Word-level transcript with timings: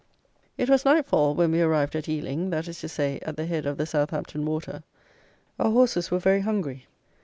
It 0.57 0.67
was 0.67 0.83
night 0.83 1.05
fall 1.05 1.35
when 1.35 1.51
we 1.51 1.61
arrived 1.61 1.95
at 1.95 2.05
Eling, 2.05 2.49
that 2.49 2.67
is 2.67 2.79
to 2.79 2.89
say, 2.89 3.19
at 3.21 3.37
the 3.37 3.45
head 3.45 3.67
of 3.67 3.77
the 3.77 3.85
Southampton 3.85 4.43
Water. 4.47 4.81
Our 5.59 5.69
horses 5.69 6.09
were 6.09 6.17
very 6.17 6.39
hungry. 6.41 6.87